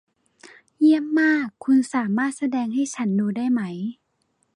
[0.79, 3.61] เยี่ยมมาก คุณสามารถแสดงให้ฉันดูได้ไหม